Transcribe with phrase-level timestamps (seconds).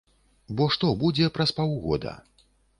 [0.59, 2.19] Бо што будзе праз паўгода?